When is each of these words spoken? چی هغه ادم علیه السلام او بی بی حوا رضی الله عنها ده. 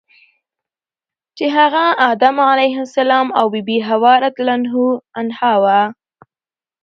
چی 1.37 1.45
هغه 1.57 1.83
ادم 2.11 2.37
علیه 2.51 2.77
السلام 2.85 3.27
او 3.41 3.47
بی 3.53 3.61
بی 3.67 3.77
حوا 3.87 4.13
رضی 4.23 4.41
الله 4.43 4.99
عنها 5.19 5.53
ده. 5.63 5.79